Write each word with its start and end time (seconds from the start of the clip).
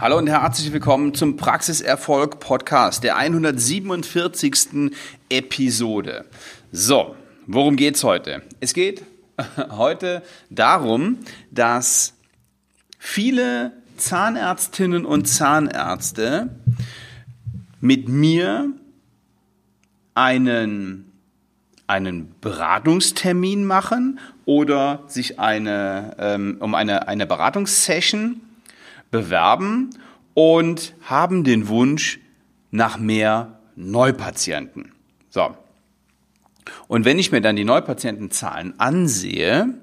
Hallo 0.00 0.16
und 0.16 0.28
herzlich 0.28 0.72
willkommen 0.72 1.12
zum 1.12 1.36
Praxiserfolg 1.36 2.40
Podcast, 2.40 3.04
der 3.04 3.18
147. 3.18 4.92
Episode. 5.28 6.24
So, 6.72 7.16
worum 7.46 7.76
geht's 7.76 8.02
heute? 8.02 8.40
Es 8.60 8.72
geht 8.72 9.04
heute 9.72 10.22
darum, 10.48 11.18
dass 11.50 12.14
viele 12.98 13.72
Zahnärztinnen 13.98 15.04
und 15.04 15.26
Zahnärzte 15.26 16.48
mit 17.82 18.08
mir 18.08 18.72
einen, 20.14 21.12
einen 21.86 22.34
Beratungstermin 22.40 23.66
machen 23.66 24.18
oder 24.46 25.04
sich 25.08 25.38
eine, 25.38 26.16
ähm, 26.18 26.56
um 26.60 26.74
eine, 26.74 27.06
eine 27.06 27.26
Beratungssession 27.26 28.40
bewerben 29.10 29.90
und 30.34 30.94
haben 31.02 31.44
den 31.44 31.68
Wunsch 31.68 32.20
nach 32.70 32.98
mehr 32.98 33.60
Neupatienten. 33.76 34.92
So. 35.28 35.56
Und 36.88 37.04
wenn 37.04 37.18
ich 37.18 37.32
mir 37.32 37.40
dann 37.40 37.56
die 37.56 37.64
Neupatientenzahlen 37.64 38.78
ansehe, 38.78 39.74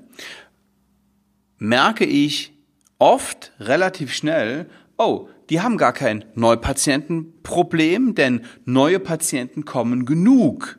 merke 1.58 2.06
ich 2.06 2.54
oft 3.00 3.52
relativ 3.60 4.14
schnell, 4.14 4.70
oh, 4.98 5.28
die 5.50 5.62
haben 5.62 5.78
gar 5.78 5.94
kein 5.94 6.26
Neupatientenproblem, 6.36 8.16
denn 8.16 8.42
neue 8.66 9.00
Patienten 9.00 9.66
kommen 9.66 10.06
genug. 10.06 10.78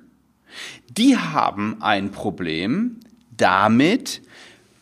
Die 0.90 1.16
haben 1.16 1.80
ein 1.80 2.10
Problem 2.10 3.00
damit, 3.36 4.22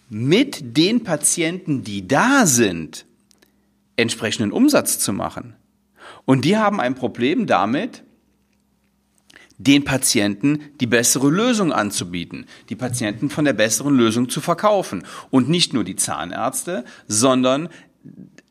mit 0.09 0.77
den 0.77 1.03
Patienten, 1.03 1.83
die 1.83 2.07
da 2.07 2.47
sind, 2.47 3.06
entsprechenden 3.97 4.53
Umsatz 4.53 4.99
zu 4.99 5.13
machen. 5.13 5.57
Und 6.25 6.45
die 6.45 6.57
haben 6.57 6.81
ein 6.81 6.95
Problem 6.95 7.47
damit, 7.47 8.03
den 9.59 9.85
Patienten 9.85 10.61
die 10.81 10.87
bessere 10.87 11.31
Lösung 11.31 11.73
anzubieten, 11.73 12.47
die 12.69 12.77
Patienten 12.77 13.31
von 13.31 13.45
der 13.45 13.55
besseren 13.55 13.97
Lösung 13.97 14.29
zu 14.29 14.41
verkaufen. 14.41 15.05
Und 15.31 15.49
nicht 15.49 15.73
nur 15.73 15.85
die 15.85 15.97
Zahnärzte, 15.97 16.85
sondern 17.07 17.69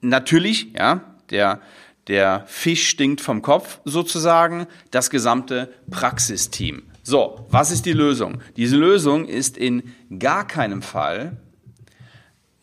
natürlich, 0.02 0.73
ja, 0.73 1.02
der, 1.30 1.62
der 2.08 2.44
Fisch 2.47 2.88
stinkt 2.88 3.22
vom 3.22 3.41
Kopf 3.41 3.80
sozusagen, 3.86 4.67
das 4.91 5.09
gesamte 5.09 5.73
Praxisteam. 5.89 6.84
So, 7.03 7.45
was 7.50 7.72
ist 7.72 7.86
die 7.86 7.94
Lösung? 7.94 8.39
Diese 8.58 8.78
Lösung 8.78 9.28
ist 9.28 9.58
in 9.58 9.84
gar 10.17 10.47
keinem 10.47 10.81
Fall 10.81 11.38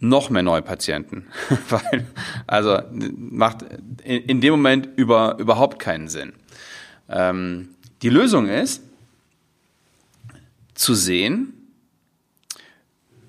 noch 0.03 0.31
mehr 0.31 0.43
Neupatienten. 0.43 1.29
Weil, 1.69 2.07
also 2.47 2.81
macht 2.91 3.65
in, 4.05 4.23
in, 4.25 4.41
dem 4.41 4.51
Moment 4.51 4.89
über, 4.97 5.39
überhaupt 5.39 5.79
keinen 5.79 6.09
Sinn. 6.09 6.33
Ähm, 7.09 7.69
die 8.03 8.09
Lösung 8.09 8.49
ist 8.49 8.83
zu 10.75 10.95
sehen, 10.95 11.55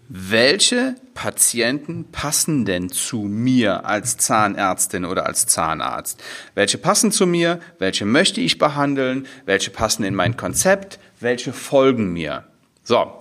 welche 0.09 0.95
Patienten 1.13 2.05
passen 2.11 2.65
denn 2.65 2.89
zu 2.89 3.19
mir 3.19 3.85
als 3.85 4.17
Zahnärztin 4.17 5.05
oder 5.05 5.27
als 5.27 5.45
Zahnarzt? 5.45 6.21
Welche 6.55 6.79
passen 6.79 7.11
zu 7.11 7.27
mir? 7.27 7.59
Welche 7.77 8.05
möchte 8.05 8.41
ich 8.41 8.57
behandeln? 8.57 9.27
Welche 9.45 9.69
passen 9.69 10.03
in 10.03 10.15
mein 10.15 10.37
Konzept? 10.37 10.99
Welche 11.19 11.53
folgen 11.53 12.13
mir? 12.13 12.45
So. 12.83 13.11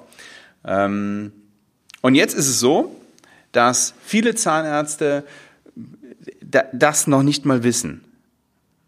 Ähm, 0.65 1.33
und 2.01 2.15
jetzt 2.15 2.35
ist 2.35 2.49
es 2.49 2.59
so, 2.59 2.97
dass 3.53 3.95
viele 4.03 4.35
Zahnärzte 4.35 5.25
das 6.73 7.07
noch 7.07 7.23
nicht 7.23 7.45
mal 7.45 7.63
wissen. 7.63 8.05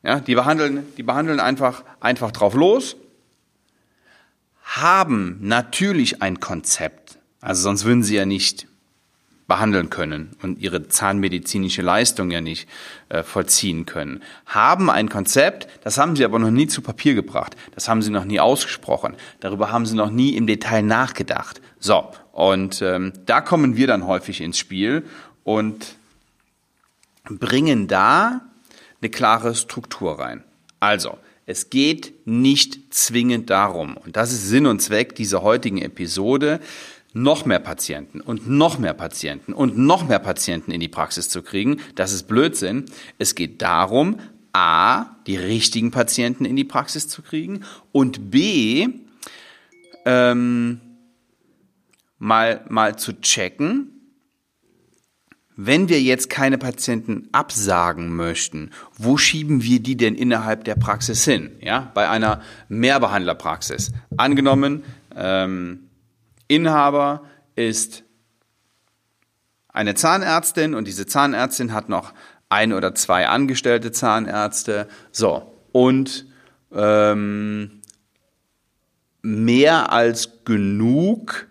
Ja, 0.03 0.21
die 0.21 0.35
behandeln, 0.35 0.87
die 0.97 1.03
behandeln 1.03 1.41
einfach, 1.41 1.83
einfach 2.01 2.31
drauf 2.31 2.55
los, 2.55 2.97
haben 4.63 5.39
natürlich 5.41 6.21
ein 6.21 6.41
Konzept. 6.41 7.19
Also 7.41 7.63
sonst 7.63 7.85
würden 7.85 8.03
sie 8.03 8.17
ja 8.17 8.27
nicht 8.27 8.67
behandeln 9.47 9.91
können 9.91 10.31
und 10.43 10.59
ihre 10.59 10.89
zahnmedizinische 10.89 11.83
Leistung 11.83 12.31
ja 12.31 12.41
nicht 12.41 12.69
äh, 13.11 13.23
vollziehen 13.23 13.85
können. 13.85 14.23
Haben 14.47 14.89
ein 14.89 15.09
Konzept, 15.09 15.69
das 15.83 15.99
haben 15.99 16.17
sie 16.17 16.25
aber 16.25 16.39
noch 16.39 16.51
nie 16.51 16.67
zu 16.67 16.81
Papier 16.81 17.15
gebracht. 17.15 17.55
Das 17.75 17.89
haben 17.89 18.01
sie 18.01 18.11
noch 18.11 18.25
nie 18.25 18.41
ausgesprochen. 18.41 19.15
Darüber 19.41 19.71
haben 19.71 19.85
sie 19.85 19.97
noch 19.97 20.11
nie 20.11 20.31
im 20.37 20.47
Detail 20.47 20.83
nachgedacht. 20.83 21.61
So, 21.79 22.09
und 22.33 22.81
ähm, 22.81 23.13
da 23.27 23.41
kommen 23.43 23.77
wir 23.77 23.87
dann 23.87 24.07
häufig 24.07 24.41
ins 24.41 24.59
Spiel 24.59 25.05
und 25.45 25.97
bringen 27.25 27.87
da 27.87 28.41
eine 29.01 29.11
klare 29.11 29.55
Struktur 29.55 30.19
rein. 30.19 30.43
Also, 30.81 31.19
es 31.47 31.69
geht 31.69 32.27
nicht 32.27 32.95
zwingend 32.95 33.51
darum, 33.51 33.99
und 33.99 34.17
das 34.17 34.33
ist 34.33 34.49
Sinn 34.49 34.67
und 34.67 34.81
Zweck 34.81 35.15
dieser 35.15 35.43
heutigen 35.43 35.77
Episode, 35.79 36.61
noch 37.15 37.47
mehr 37.47 37.61
Patienten 37.61 38.21
und 38.21 38.49
noch 38.49 38.79
mehr 38.79 38.93
Patienten 38.93 39.55
und 39.55 39.79
noch 39.79 40.07
mehr 40.07 40.19
Patienten 40.19 40.73
in 40.73 40.81
die 40.81 40.89
Praxis 40.89 41.29
zu 41.29 41.43
kriegen. 41.43 41.81
Das 41.95 42.13
ist 42.13 42.25
Blödsinn. 42.25 42.85
Es 43.19 43.35
geht 43.35 43.63
darum, 43.63 44.19
a, 44.53 45.17
die 45.27 45.37
richtigen 45.37 45.91
Patienten 45.91 46.45
in 46.45 46.57
die 46.57 46.65
Praxis 46.65 47.09
zu 47.09 47.23
kriegen 47.23 47.65
und 47.93 48.31
b, 48.31 48.89
ähm, 50.05 50.81
mal, 52.19 52.65
mal 52.69 52.97
zu 52.97 53.21
checken, 53.21 53.91
wenn 55.57 55.89
wir 55.89 56.03
jetzt 56.03 56.31
keine 56.31 56.59
Patienten 56.59 57.29
absagen 57.31 58.15
möchten, 58.17 58.71
wo 58.99 59.17
schieben 59.17 59.63
wir 59.63 59.81
die 59.81 59.97
denn 59.97 60.17
innerhalb 60.17 60.65
der 60.65 60.75
Praxis 60.75 61.25
hin? 61.25 61.53
Ja, 61.61 61.93
bei 61.95 62.09
einer 62.09 62.41
Mehrbehandlerpraxis. 62.69 63.93
Angenommen, 64.17 64.83
ähm, 65.15 65.91
Inhaber 66.55 67.25
ist 67.57 68.05
eine 69.69 69.95
Zahnärztin 69.95 70.75
und 70.75 70.87
diese 70.87 71.07
Zahnärztin 71.07 71.73
hat 71.73 71.89
noch 71.89 72.15
ein 72.49 72.73
oder 72.73 72.95
zwei 72.95 73.27
angestellte 73.27 73.91
Zahnärzte. 73.91 74.89
So, 75.11 75.53
und 75.73 76.27
ähm, 76.73 77.83
mehr 79.23 79.93
als 79.93 80.45
genug 80.45 81.49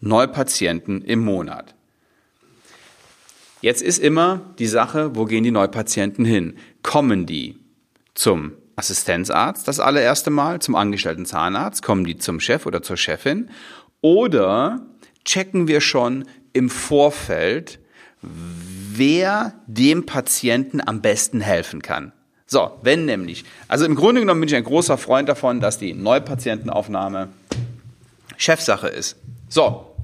Neupatienten 0.00 1.02
im 1.02 1.20
Monat. 1.20 1.74
Jetzt 3.60 3.82
ist 3.82 3.98
immer 3.98 4.40
die 4.58 4.66
Sache, 4.66 5.14
wo 5.14 5.24
gehen 5.24 5.44
die 5.44 5.50
Neupatienten 5.50 6.24
hin? 6.24 6.56
Kommen 6.82 7.26
die 7.26 7.58
zum 8.14 8.52
Assistenzarzt 8.76 9.66
das 9.66 9.80
allererste 9.80 10.30
Mal, 10.30 10.60
zum 10.60 10.74
angestellten 10.74 11.26
Zahnarzt? 11.26 11.82
Kommen 11.82 12.04
die 12.04 12.18
zum 12.18 12.40
Chef 12.40 12.66
oder 12.66 12.82
zur 12.82 12.96
Chefin? 12.96 13.50
Oder 14.00 14.80
checken 15.24 15.68
wir 15.68 15.80
schon 15.80 16.26
im 16.52 16.70
Vorfeld, 16.70 17.78
wer 18.22 19.54
dem 19.66 20.06
Patienten 20.06 20.80
am 20.80 21.02
besten 21.02 21.40
helfen 21.40 21.82
kann? 21.82 22.12
So, 22.46 22.78
wenn 22.82 23.04
nämlich. 23.04 23.44
Also 23.66 23.84
im 23.84 23.96
Grunde 23.96 24.20
genommen 24.20 24.40
bin 24.40 24.48
ich 24.48 24.54
ein 24.54 24.64
großer 24.64 24.98
Freund 24.98 25.28
davon, 25.28 25.60
dass 25.60 25.78
die 25.78 25.94
Neupatientenaufnahme 25.94 27.28
Chefsache 28.36 28.88
ist. 28.88 29.16
So, 29.48 29.96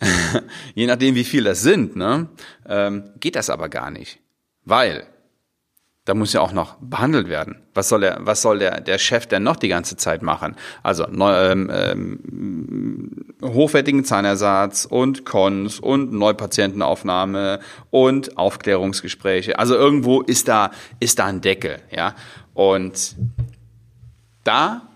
je 0.74 0.86
nachdem, 0.86 1.14
wie 1.14 1.24
viel 1.24 1.44
das 1.44 1.62
sind, 1.62 1.96
ne, 1.96 2.28
ähm, 2.66 3.10
geht 3.20 3.36
das 3.36 3.50
aber 3.50 3.68
gar 3.68 3.90
nicht. 3.90 4.18
Weil 4.64 5.06
da 6.08 6.14
muss 6.14 6.32
ja 6.32 6.40
auch 6.40 6.52
noch 6.52 6.76
behandelt 6.80 7.28
werden. 7.28 7.56
Was 7.74 7.90
soll 7.90 8.00
der, 8.00 8.16
was 8.20 8.40
soll 8.40 8.60
der, 8.60 8.80
der 8.80 8.96
Chef 8.96 9.26
denn 9.26 9.42
noch 9.42 9.56
die 9.56 9.68
ganze 9.68 9.94
Zeit 9.98 10.22
machen? 10.22 10.56
Also 10.82 11.06
neu, 11.10 11.34
ähm, 11.34 11.70
ähm, 11.70 13.34
hochwertigen 13.42 14.06
Zahnersatz 14.06 14.86
und 14.86 15.26
Cons 15.26 15.78
und 15.78 16.10
Neupatientenaufnahme 16.12 17.60
und 17.90 18.38
Aufklärungsgespräche. 18.38 19.58
Also 19.58 19.74
irgendwo 19.74 20.22
ist 20.22 20.48
da, 20.48 20.70
ist 20.98 21.18
da 21.18 21.26
ein 21.26 21.42
Deckel, 21.42 21.76
ja. 21.94 22.14
Und 22.54 23.14
da 24.44 24.88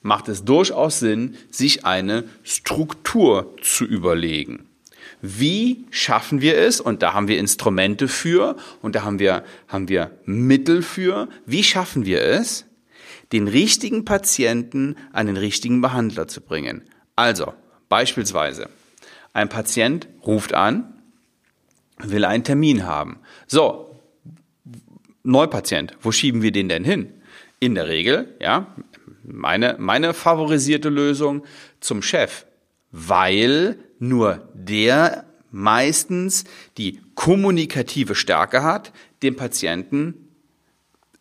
macht 0.00 0.30
es 0.30 0.46
durchaus 0.46 1.00
Sinn, 1.00 1.36
sich 1.50 1.84
eine 1.84 2.24
Struktur 2.42 3.54
zu 3.60 3.84
überlegen. 3.84 4.66
Wie 5.26 5.86
schaffen 5.90 6.42
wir 6.42 6.58
es? 6.58 6.82
Und 6.82 7.00
da 7.00 7.14
haben 7.14 7.28
wir 7.28 7.38
Instrumente 7.38 8.08
für 8.08 8.56
und 8.82 8.94
da 8.94 9.04
haben 9.04 9.18
wir, 9.18 9.42
haben 9.68 9.88
wir 9.88 10.10
Mittel 10.26 10.82
für. 10.82 11.30
Wie 11.46 11.64
schaffen 11.64 12.04
wir 12.04 12.20
es, 12.20 12.66
den 13.32 13.48
richtigen 13.48 14.04
Patienten 14.04 14.96
an 15.14 15.26
den 15.26 15.38
richtigen 15.38 15.80
Behandler 15.80 16.28
zu 16.28 16.42
bringen? 16.42 16.82
Also, 17.16 17.54
beispielsweise, 17.88 18.68
ein 19.32 19.48
Patient 19.48 20.08
ruft 20.26 20.52
an, 20.52 20.92
will 21.96 22.26
einen 22.26 22.44
Termin 22.44 22.84
haben. 22.84 23.20
So, 23.46 23.98
Neupatient, 25.22 25.96
wo 26.02 26.12
schieben 26.12 26.42
wir 26.42 26.52
den 26.52 26.68
denn 26.68 26.84
hin? 26.84 27.14
In 27.60 27.74
der 27.74 27.88
Regel, 27.88 28.36
ja, 28.42 28.74
meine, 29.22 29.76
meine 29.78 30.12
favorisierte 30.12 30.90
Lösung 30.90 31.46
zum 31.80 32.02
Chef, 32.02 32.44
weil 32.96 33.76
nur 33.98 34.48
der 34.54 35.24
meistens 35.50 36.44
die 36.78 37.00
kommunikative 37.16 38.14
Stärke 38.14 38.62
hat, 38.62 38.92
den 39.24 39.34
Patienten 39.34 40.28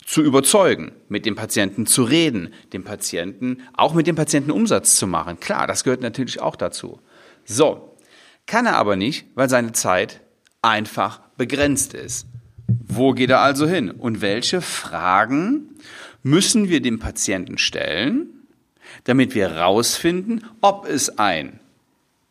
zu 0.06 0.22
überzeugen, 0.22 0.92
mit 1.10 1.26
dem 1.26 1.34
Patienten 1.34 1.88
zu 1.88 2.04
reden, 2.04 2.54
dem 2.74 2.84
Patienten, 2.84 3.64
auch 3.74 3.96
mit 3.96 4.06
dem 4.06 4.16
Patienten 4.16 4.52
Umsatz 4.52 4.98
zu 4.98 5.08
machen. 5.08 5.40
Klar, 5.40 5.66
das 5.66 5.84
gehört 5.84 6.02
natürlich 6.02 6.42
auch 6.42 6.56
dazu. 6.56 7.00
So, 7.44 7.98
kann 8.46 8.68
er 8.68 8.76
aber 8.76 8.96
nicht, 8.96 9.26
weil 9.34 9.50
seine 9.50 9.72
Zeit 9.72 10.22
einfach 10.62 11.22
begrenzt 11.38 11.96
ist. 11.96 12.28
Wo 12.68 13.14
geht 13.14 13.32
er 13.32 13.40
also 13.40 13.68
hin? 13.68 13.90
Und 13.90 14.22
welche 14.22 14.62
Fragen 14.62 15.70
müssen 16.22 16.70
wir 16.70 16.82
dem 16.82 17.00
Patienten 17.00 17.58
stellen, 17.58 18.30
damit 19.06 19.34
wir 19.34 19.50
herausfinden, 19.50 20.46
ob 20.62 20.88
es 20.88 21.18
ein 21.18 21.60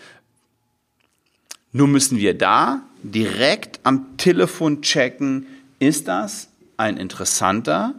Nur 1.76 1.88
müssen 1.88 2.17
wir 2.17 2.32
da 2.32 2.81
direkt 3.02 3.81
am 3.82 4.17
Telefon 4.17 4.81
checken, 4.81 5.46
ist 5.78 6.08
das 6.08 6.49
ein 6.78 6.96
interessanter 6.96 7.94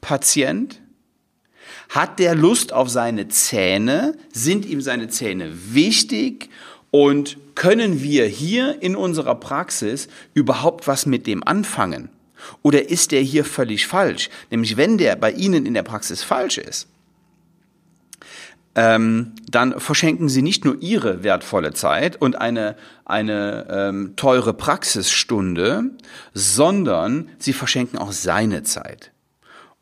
Patient? 0.00 0.80
Hat 1.90 2.20
der 2.20 2.34
Lust 2.34 2.72
auf 2.72 2.88
seine 2.88 3.28
Zähne? 3.28 4.16
Sind 4.32 4.64
ihm 4.64 4.80
seine 4.80 5.08
Zähne 5.08 5.52
wichtig? 5.74 6.48
Und 6.90 7.36
können 7.54 8.02
wir 8.02 8.24
hier 8.24 8.80
in 8.80 8.96
unserer 8.96 9.34
Praxis 9.34 10.08
überhaupt 10.32 10.86
was 10.86 11.04
mit 11.04 11.26
dem 11.26 11.46
anfangen? 11.46 12.08
Oder 12.62 12.88
ist 12.88 13.12
der 13.12 13.20
hier 13.20 13.44
völlig 13.44 13.86
falsch? 13.86 14.30
Nämlich 14.50 14.78
wenn 14.78 14.96
der 14.96 15.16
bei 15.16 15.32
Ihnen 15.32 15.66
in 15.66 15.74
der 15.74 15.82
Praxis 15.82 16.22
falsch 16.22 16.56
ist, 16.56 16.88
ähm, 18.78 19.32
dann 19.50 19.80
verschenken 19.80 20.28
Sie 20.28 20.40
nicht 20.40 20.64
nur 20.64 20.80
Ihre 20.80 21.24
wertvolle 21.24 21.72
Zeit 21.72 22.14
und 22.14 22.40
eine, 22.40 22.76
eine 23.04 23.66
ähm, 23.68 24.12
teure 24.14 24.54
Praxisstunde, 24.54 25.90
sondern 26.32 27.28
Sie 27.40 27.52
verschenken 27.52 27.98
auch 27.98 28.12
seine 28.12 28.62
Zeit. 28.62 29.10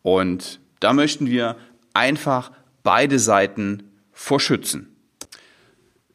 Und 0.00 0.60
da 0.80 0.94
möchten 0.94 1.26
wir 1.26 1.56
einfach 1.92 2.52
beide 2.82 3.18
Seiten 3.18 3.82
vorschützen. 4.12 4.96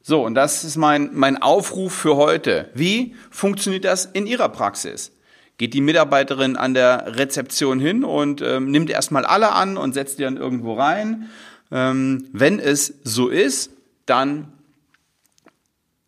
So, 0.02 0.26
und 0.26 0.34
das 0.34 0.64
ist 0.64 0.76
mein, 0.76 1.12
mein 1.14 1.40
Aufruf 1.40 1.94
für 1.94 2.16
heute. 2.16 2.72
Wie 2.74 3.14
funktioniert 3.30 3.86
das 3.86 4.06
in 4.06 4.26
Ihrer 4.26 4.50
Praxis? 4.50 5.12
Geht 5.60 5.76
die 5.76 5.82
Mitarbeiterin 5.82 6.56
an 6.56 6.74
der 6.74 7.16
Rezeption 7.16 7.80
hin 7.80 8.04
und 8.04 8.42
ähm, 8.42 8.72
nimmt 8.72 8.90
erstmal 8.90 9.24
alle 9.24 9.52
an 9.52 9.78
und 9.78 9.94
setzt 9.94 10.18
die 10.18 10.24
dann 10.24 10.38
irgendwo 10.38 10.74
rein? 10.74 11.30
Ähm, 11.72 12.28
wenn 12.32 12.60
es 12.60 12.94
so 13.04 13.30
ist, 13.30 13.72
dann 14.06 14.52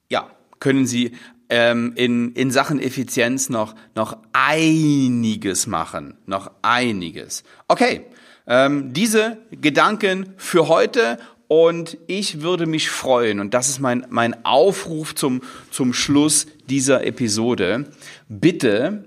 ja, 0.10 0.30
können 0.60 0.86
Sie 0.86 1.13
ähm, 1.50 1.94
in, 1.95 2.33
in 2.33 2.51
Sachen 2.51 2.80
Effizienz 2.80 3.50
noch, 3.50 3.75
noch 3.95 4.18
einiges 4.33 5.68
machen. 5.68 6.18
Noch 6.25 6.51
einiges. 6.62 7.44
Okay, 7.68 8.06
ähm, 8.48 8.94
diese 8.94 9.38
Gedanken 9.51 10.33
für 10.38 10.68
heute 10.68 11.18
und 11.48 11.98
ich 12.07 12.42
würde 12.42 12.66
mich 12.66 12.89
freuen, 12.89 13.40
und 13.40 13.54
das 13.54 13.69
ist 13.69 13.80
mein, 13.80 14.07
mein 14.09 14.45
Aufruf 14.45 15.14
zum, 15.14 15.42
zum 15.69 15.94
Schluss 15.94 16.47
dieser 16.68 17.06
Episode, 17.06 17.92
bitte 18.28 19.06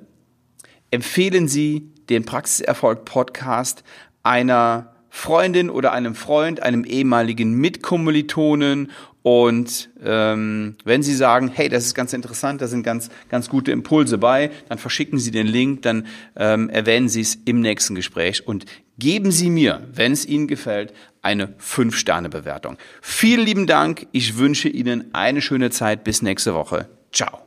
empfehlen 0.90 1.48
Sie 1.48 1.92
den 2.08 2.24
Praxiserfolg 2.24 3.04
Podcast 3.04 3.82
einer 4.22 4.95
Freundin 5.16 5.70
oder 5.70 5.92
einem 5.92 6.14
Freund, 6.14 6.62
einem 6.62 6.84
ehemaligen 6.84 7.54
Mitkommilitonen 7.54 8.92
und 9.22 9.88
ähm, 10.04 10.76
wenn 10.84 11.02
Sie 11.02 11.14
sagen, 11.14 11.48
hey, 11.48 11.70
das 11.70 11.86
ist 11.86 11.94
ganz 11.94 12.12
interessant, 12.12 12.60
da 12.60 12.68
sind 12.68 12.82
ganz, 12.82 13.08
ganz 13.30 13.48
gute 13.48 13.72
Impulse 13.72 14.18
bei, 14.18 14.50
dann 14.68 14.76
verschicken 14.76 15.18
Sie 15.18 15.30
den 15.30 15.46
Link, 15.46 15.82
dann 15.82 16.06
ähm, 16.36 16.68
erwähnen 16.68 17.08
Sie 17.08 17.22
es 17.22 17.34
im 17.46 17.60
nächsten 17.60 17.94
Gespräch 17.94 18.46
und 18.46 18.66
geben 18.98 19.32
Sie 19.32 19.48
mir, 19.48 19.88
wenn 19.90 20.12
es 20.12 20.26
Ihnen 20.26 20.46
gefällt, 20.48 20.92
eine 21.22 21.54
5-Sterne-Bewertung. 21.58 22.76
Vielen 23.00 23.44
lieben 23.44 23.66
Dank. 23.66 24.06
Ich 24.12 24.36
wünsche 24.36 24.68
Ihnen 24.68 25.12
eine 25.14 25.40
schöne 25.40 25.70
Zeit. 25.70 26.04
Bis 26.04 26.20
nächste 26.20 26.54
Woche. 26.54 26.88
Ciao. 27.10 27.45